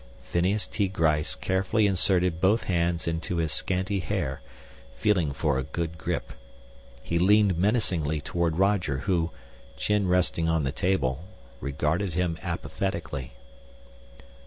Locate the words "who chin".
9.05-10.07